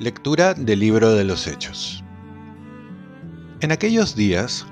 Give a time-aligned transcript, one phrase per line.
[0.00, 2.02] Lectura del libro de los Hechos.
[3.60, 4.66] En aquellos días,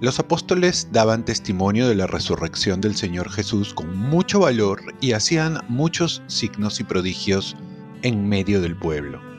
[0.00, 5.58] los apóstoles daban testimonio de la resurrección del Señor Jesús con mucho valor y hacían
[5.68, 7.54] muchos signos y prodigios
[8.00, 9.31] en medio del pueblo.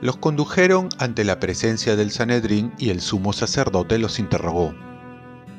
[0.00, 4.74] Los condujeron ante la presencia del Sanedrín y el sumo sacerdote los interrogó.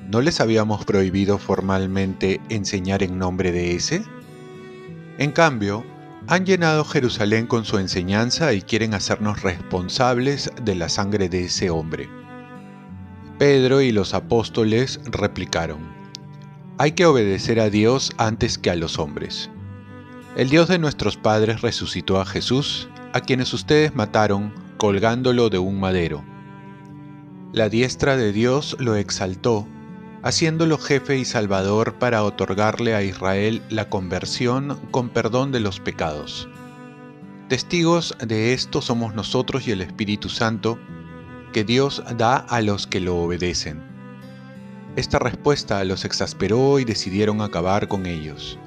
[0.10, 4.04] ¿No les habíamos prohibido formalmente enseñar en nombre de ese?
[5.18, 5.86] En cambio,
[6.28, 11.70] han llenado Jerusalén con su enseñanza y quieren hacernos responsables de la sangre de ese
[11.70, 12.10] hombre.
[13.38, 15.80] Pedro y los apóstoles replicaron,
[16.78, 19.50] hay que obedecer a Dios antes que a los hombres.
[20.38, 25.80] El Dios de nuestros padres resucitó a Jesús, a quienes ustedes mataron colgándolo de un
[25.80, 26.24] madero.
[27.54, 29.68] La diestra de Dios lo exaltó
[30.24, 36.50] haciéndolo jefe y salvador para otorgarle a Israel la conversión con perdón de los pecados.
[37.48, 40.78] Testigos de esto somos nosotros y el Espíritu Santo,
[41.54, 43.82] que Dios da a los que lo obedecen.
[44.96, 48.60] Esta respuesta los exasperó y decidieron acabar con ellos.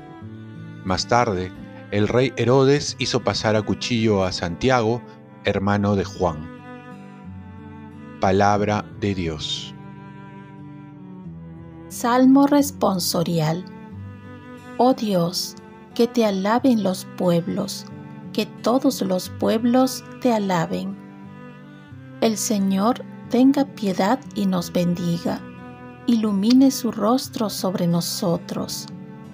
[0.84, 1.52] Más tarde,
[1.92, 5.02] el rey Herodes hizo pasar a cuchillo a Santiago,
[5.44, 6.50] hermano de Juan.
[8.18, 9.74] Palabra de Dios.
[11.88, 13.66] Salmo responsorial.
[14.78, 15.54] Oh Dios,
[15.94, 17.84] que te alaben los pueblos,
[18.32, 20.96] que todos los pueblos te alaben.
[22.22, 25.42] El Señor tenga piedad y nos bendiga,
[26.06, 28.86] ilumine su rostro sobre nosotros,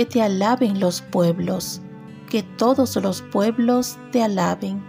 [0.00, 1.82] que te alaben los pueblos,
[2.30, 4.82] que todos los pueblos te alaben.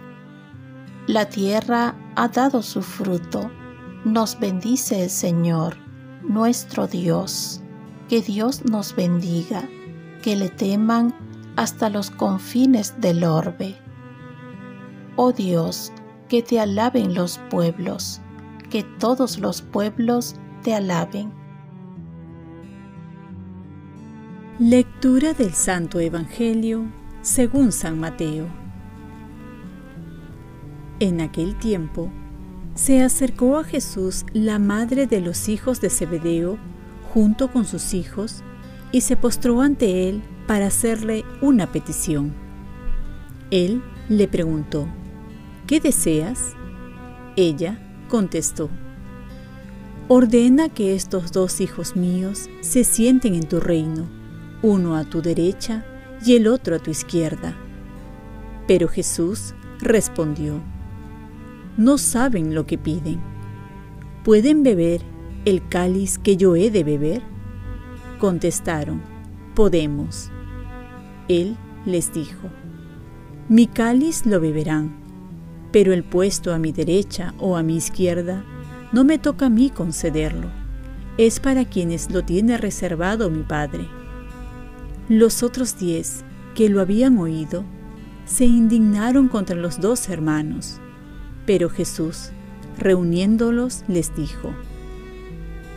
[1.06, 3.50] La tierra ha dado su fruto,
[4.06, 5.76] nos bendice el Señor
[6.22, 7.60] nuestro Dios.
[8.08, 9.68] Que Dios nos bendiga,
[10.22, 11.14] que le teman
[11.56, 13.76] hasta los confines del orbe.
[15.16, 15.92] Oh Dios,
[16.30, 18.22] que te alaben los pueblos,
[18.70, 21.41] que todos los pueblos te alaben.
[24.64, 26.84] Lectura del Santo Evangelio
[27.20, 28.46] según San Mateo.
[31.00, 32.12] En aquel tiempo,
[32.76, 36.58] se acercó a Jesús la madre de los hijos de Zebedeo
[37.12, 38.44] junto con sus hijos
[38.92, 42.32] y se postró ante él para hacerle una petición.
[43.50, 44.86] Él le preguntó,
[45.66, 46.54] ¿qué deseas?
[47.34, 48.70] Ella contestó,
[50.06, 54.21] ordena que estos dos hijos míos se sienten en tu reino,
[54.62, 55.84] uno a tu derecha
[56.24, 57.56] y el otro a tu izquierda.
[58.66, 60.60] Pero Jesús respondió,
[61.76, 63.20] no saben lo que piden.
[64.24, 65.02] ¿Pueden beber
[65.44, 67.22] el cáliz que yo he de beber?
[68.18, 69.02] Contestaron,
[69.54, 70.30] podemos.
[71.28, 72.48] Él les dijo,
[73.48, 74.94] mi cáliz lo beberán,
[75.72, 78.44] pero el puesto a mi derecha o a mi izquierda
[78.92, 80.48] no me toca a mí concederlo,
[81.18, 83.88] es para quienes lo tiene reservado mi Padre.
[85.08, 86.24] Los otros diez
[86.54, 87.64] que lo habían oído
[88.24, 90.80] se indignaron contra los dos hermanos
[91.46, 92.30] pero Jesús,
[92.78, 94.54] reuniéndolos, les dijo,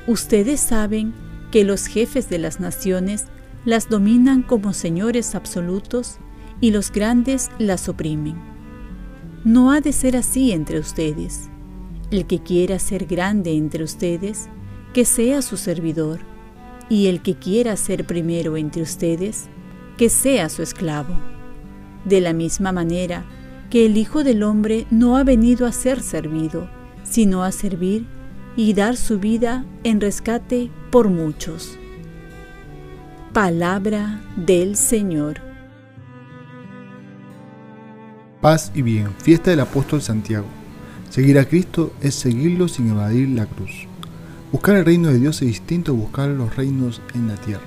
[0.07, 1.13] Ustedes saben
[1.51, 3.25] que los jefes de las naciones
[3.65, 6.17] las dominan como señores absolutos
[6.61, 8.35] y los grandes las oprimen.
[9.43, 11.49] No ha de ser así entre ustedes.
[12.11, 14.47] El que quiera ser grande entre ustedes,
[14.93, 16.19] que sea su servidor,
[16.89, 19.47] y el que quiera ser primero entre ustedes,
[19.97, 21.15] que sea su esclavo.
[22.03, 23.25] De la misma manera,
[23.69, 26.69] que el Hijo del Hombre no ha venido a ser servido,
[27.03, 28.05] sino a servir
[28.55, 31.77] y dar su vida en rescate por muchos.
[33.33, 35.41] Palabra del Señor.
[38.39, 40.47] Paz y bien, fiesta del apóstol Santiago.
[41.09, 43.87] Seguir a Cristo es seguirlo sin evadir la cruz.
[44.55, 47.65] Buscar el reino de Dios es distinto a buscar los reinos en la tierra.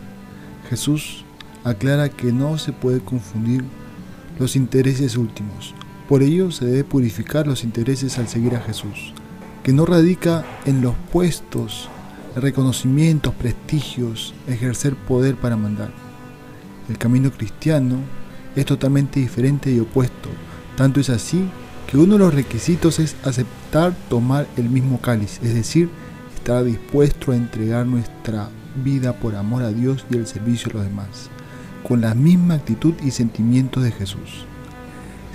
[0.70, 1.22] Jesús
[1.62, 3.62] aclara que no se puede confundir
[4.38, 5.74] los intereses últimos,
[6.08, 9.12] por ello se debe purificar los intereses al seguir a Jesús,
[9.62, 11.90] que no radica en los puestos,
[12.34, 15.90] reconocimientos, prestigios, ejercer poder para mandar.
[16.88, 17.96] El camino cristiano
[18.56, 20.30] es totalmente diferente y opuesto.
[20.74, 21.50] Tanto es así
[21.86, 25.90] que uno de los requisitos es aceptar tomar el mismo cáliz, es decir,
[26.48, 28.48] estar dispuesto a entregar nuestra
[28.82, 31.28] vida por amor a Dios y el servicio a los demás,
[31.86, 34.46] con la misma actitud y sentimientos de Jesús.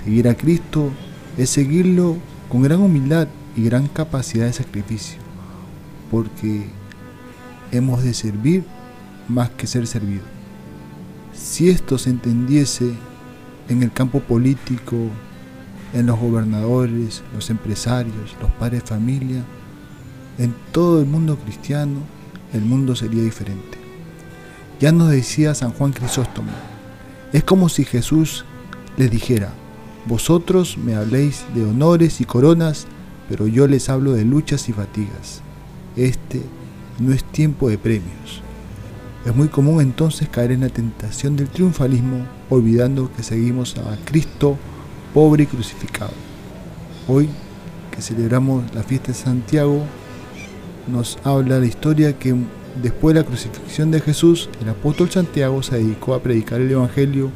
[0.02, 0.90] Seguir a Cristo
[1.38, 2.16] es seguirlo
[2.48, 5.20] con gran humildad y gran capacidad de sacrificio,
[6.10, 6.66] porque
[7.70, 8.64] hemos de servir
[9.28, 10.24] más que ser servido.
[11.32, 12.92] Si esto se entendiese
[13.68, 14.96] en el campo político,
[15.92, 19.44] en los gobernadores, los empresarios, los padres de familia,
[20.38, 22.00] en todo el mundo cristiano,
[22.52, 23.78] el mundo sería diferente.
[24.80, 26.50] Ya nos decía San Juan Crisóstomo,
[27.32, 28.44] es como si Jesús
[28.96, 29.52] les dijera,
[30.06, 32.86] vosotros me habléis de honores y coronas,
[33.28, 35.40] pero yo les hablo de luchas y fatigas.
[35.96, 36.42] Este
[36.98, 38.42] no es tiempo de premios.
[39.24, 44.58] Es muy común entonces caer en la tentación del triunfalismo, olvidando que seguimos a Cristo
[45.14, 46.12] pobre y crucificado.
[47.08, 47.28] Hoy
[47.90, 49.84] que celebramos la fiesta de Santiago,
[50.86, 52.34] nos habla la historia que
[52.82, 57.30] después de la crucifixión de Jesús, el apóstol Santiago se dedicó a predicar el Evangelio,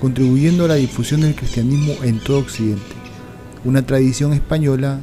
[0.00, 2.82] contribuyendo a la difusión del cristianismo en todo Occidente.
[3.64, 5.00] Una tradición española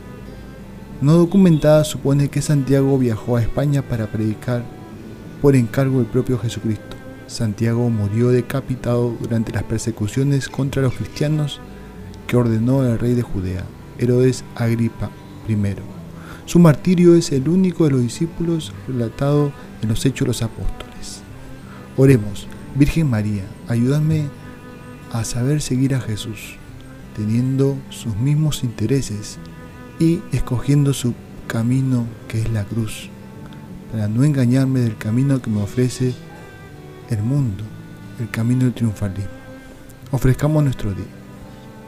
[1.01, 4.63] no documentada supone que Santiago viajó a España para predicar
[5.41, 6.97] por encargo del propio Jesucristo.
[7.27, 11.61] Santiago murió decapitado durante las persecuciones contra los cristianos
[12.27, 13.63] que ordenó el rey de Judea,
[13.97, 15.09] Herodes Agripa
[15.47, 15.98] I.
[16.49, 19.51] Su martirio es el único de los discípulos relatado
[19.83, 21.21] en los Hechos de los Apóstoles.
[21.95, 24.23] Oremos, Virgen María, ayúdame
[25.11, 26.55] a saber seguir a Jesús,
[27.15, 29.37] teniendo sus mismos intereses
[29.99, 31.13] y escogiendo su
[31.45, 33.11] camino que es la cruz,
[33.91, 36.15] para no engañarme del camino que me ofrece
[37.11, 37.63] el mundo,
[38.19, 39.29] el camino del triunfalismo.
[40.09, 41.18] Ofrezcamos nuestro día.